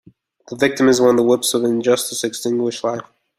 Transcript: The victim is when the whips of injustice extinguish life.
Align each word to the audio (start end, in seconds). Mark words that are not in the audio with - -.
The 0.47 0.55
victim 0.55 0.89
is 0.89 0.99
when 0.99 1.15
the 1.15 1.21
whips 1.21 1.53
of 1.53 1.63
injustice 1.63 2.23
extinguish 2.23 2.83
life. 2.83 3.03